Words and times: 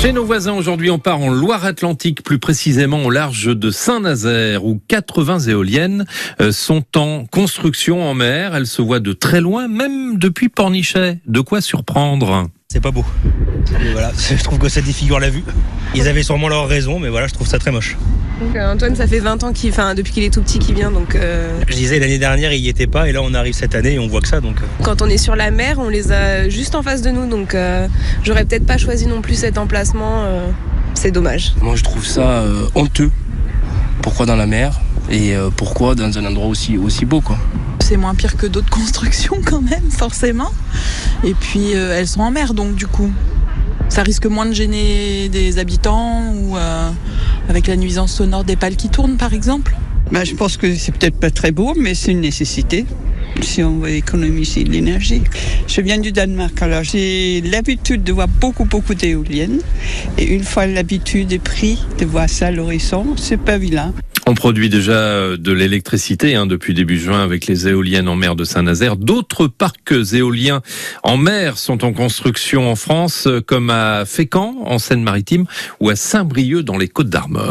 Chez 0.00 0.14
nos 0.14 0.24
voisins, 0.24 0.54
aujourd'hui, 0.54 0.88
on 0.90 0.98
part 0.98 1.20
en 1.20 1.28
Loire-Atlantique, 1.28 2.22
plus 2.22 2.38
précisément 2.38 3.04
au 3.04 3.10
large 3.10 3.54
de 3.54 3.70
Saint-Nazaire, 3.70 4.64
où 4.64 4.80
80 4.88 5.40
éoliennes 5.40 6.06
euh, 6.40 6.52
sont 6.52 6.84
en 6.96 7.26
construction 7.26 8.02
en 8.02 8.14
mer. 8.14 8.56
Elles 8.56 8.66
se 8.66 8.80
voient 8.80 8.98
de 8.98 9.12
très 9.12 9.42
loin, 9.42 9.68
même 9.68 10.16
depuis 10.16 10.48
Pornichet. 10.48 11.18
De 11.26 11.40
quoi 11.42 11.60
surprendre? 11.60 12.48
C'est 12.72 12.80
pas 12.80 12.92
beau. 12.92 13.04
Voilà, 13.92 14.10
je 14.34 14.42
trouve 14.42 14.58
que 14.58 14.70
ça 14.70 14.80
défigure 14.80 15.20
la 15.20 15.28
vue. 15.28 15.44
Ils 15.94 16.08
avaient 16.08 16.22
sûrement 16.22 16.48
leur 16.48 16.66
raison, 16.66 16.98
mais 16.98 17.10
voilà, 17.10 17.26
je 17.26 17.34
trouve 17.34 17.46
ça 17.46 17.58
très 17.58 17.70
moche. 17.70 17.98
Donc, 18.40 18.56
euh, 18.56 18.72
Antoine, 18.72 18.96
ça 18.96 19.06
fait 19.06 19.18
20 19.18 19.44
ans 19.44 19.52
qu'il, 19.52 19.70
enfin, 19.70 19.94
depuis 19.94 20.12
qu'il 20.12 20.24
est 20.24 20.32
tout 20.32 20.40
petit 20.42 20.58
qu'il 20.58 20.74
vient, 20.74 20.90
donc 20.90 21.14
euh, 21.14 21.50
Je 21.68 21.74
disais 21.74 21.98
l'année 21.98 22.18
dernière, 22.18 22.52
il 22.52 22.60
y 22.60 22.68
était 22.68 22.86
pas, 22.86 23.08
et 23.08 23.12
là 23.12 23.20
on 23.22 23.34
arrive 23.34 23.52
cette 23.54 23.74
année 23.74 23.94
et 23.94 23.98
on 23.98 24.08
voit 24.08 24.20
que 24.22 24.28
ça, 24.28 24.40
donc. 24.40 24.56
euh, 24.62 24.64
quand 24.82 25.02
on 25.02 25.06
est 25.06 25.18
sur 25.18 25.36
la 25.36 25.50
mer, 25.50 25.78
on 25.78 25.88
les 25.90 26.10
a 26.10 26.48
juste 26.48 26.74
en 26.74 26.82
face 26.82 27.02
de 27.02 27.10
nous, 27.10 27.28
donc 27.28 27.54
euh, 27.54 27.86
j'aurais 28.24 28.44
peut-être 28.46 28.64
pas 28.66 28.78
choisi 28.78 29.06
non 29.06 29.20
plus 29.20 29.34
cet 29.34 29.58
emplacement. 29.58 30.24
euh, 30.24 30.48
c'est 30.94 31.10
dommage. 31.10 31.52
Moi, 31.60 31.76
je 31.76 31.84
trouve 31.84 32.04
ça 32.04 32.40
euh, 32.42 32.66
honteux. 32.74 33.10
Pourquoi 34.02 34.26
dans 34.26 34.36
la 34.36 34.46
mer 34.46 34.80
et 35.10 35.34
euh, 35.34 35.50
pourquoi 35.54 35.94
dans 35.94 36.16
un 36.18 36.24
endroit 36.24 36.46
aussi, 36.46 36.78
aussi 36.78 37.04
beau 37.04 37.20
quoi. 37.20 37.36
C'est 37.80 37.96
moins 37.96 38.14
pire 38.14 38.36
que 38.36 38.46
d'autres 38.46 38.70
constructions 38.80 39.36
quand 39.44 39.60
même, 39.60 39.90
forcément. 39.90 40.50
Et 41.24 41.34
puis 41.34 41.74
euh, 41.74 41.98
elles 41.98 42.06
sont 42.08 42.20
en 42.20 42.30
mer, 42.30 42.54
donc 42.54 42.74
du 42.76 42.86
coup, 42.86 43.10
ça 43.88 44.02
risque 44.02 44.26
moins 44.26 44.46
de 44.46 44.52
gêner 44.52 45.28
des 45.28 45.58
habitants 45.58 46.32
ou 46.34 46.56
euh, 46.56 46.90
avec 47.50 47.66
la 47.66 47.76
nuisance 47.76 48.12
sonore 48.12 48.44
des 48.44 48.56
pales 48.56 48.76
qui 48.76 48.88
tournent, 48.88 49.16
par 49.16 49.34
exemple. 49.34 49.76
Ben, 50.12 50.24
je 50.24 50.34
pense 50.34 50.56
que 50.56 50.74
c'est 50.74 50.92
peut-être 50.92 51.16
pas 51.16 51.30
très 51.30 51.50
beau, 51.50 51.74
mais 51.76 51.94
c'est 51.94 52.12
une 52.12 52.20
nécessité 52.20 52.86
si 53.42 53.62
on 53.62 53.78
veut 53.78 53.90
économiser 53.90 54.64
de 54.64 54.70
l'énergie. 54.70 55.22
Je 55.66 55.80
viens 55.80 55.98
du 55.98 56.12
Danemark, 56.12 56.60
alors 56.62 56.82
j'ai 56.82 57.40
l'habitude 57.40 58.02
de 58.02 58.12
voir 58.12 58.28
beaucoup, 58.28 58.64
beaucoup 58.64 58.94
d'éoliennes. 58.94 59.60
Et 60.18 60.24
une 60.24 60.42
fois 60.42 60.66
l'habitude 60.66 61.32
est 61.32 61.38
prise 61.38 61.78
de 61.98 62.04
voir 62.04 62.28
ça 62.28 62.48
à 62.48 62.50
l'horizon, 62.50 63.14
c'est 63.16 63.38
pas 63.38 63.56
vilain. 63.56 63.94
On 64.30 64.34
produit 64.34 64.68
déjà 64.68 64.92
euh, 64.92 65.36
de 65.36 65.50
l'électricité 65.50 66.36
hein, 66.36 66.46
depuis 66.46 66.72
début 66.72 67.00
juin 67.00 67.20
avec 67.20 67.48
les 67.48 67.66
éoliennes 67.66 68.06
en 68.06 68.14
mer 68.14 68.36
de 68.36 68.44
Saint-Nazaire. 68.44 68.94
D'autres 68.96 69.48
parcs 69.48 69.92
éoliens 70.12 70.62
en 71.02 71.16
mer 71.16 71.58
sont 71.58 71.84
en 71.84 71.92
construction 71.92 72.70
en 72.70 72.76
France, 72.76 73.26
euh, 73.26 73.40
comme 73.40 73.70
à 73.70 74.04
Fécamp, 74.06 74.54
en 74.64 74.78
Seine-Maritime, 74.78 75.46
ou 75.80 75.90
à 75.90 75.96
Saint-Brieuc, 75.96 76.62
dans 76.62 76.78
les 76.78 76.86
Côtes 76.86 77.10
d'Armor. 77.10 77.42